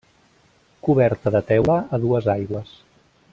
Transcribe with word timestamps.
Coberta 0.87 1.33
de 1.35 1.41
teula 1.51 1.77
a 1.97 2.01
dues 2.07 2.31
aigües. 2.35 2.73